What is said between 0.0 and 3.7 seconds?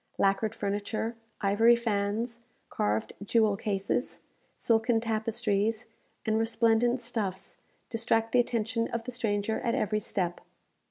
Lacquered furniture, ivory fans, carved jewel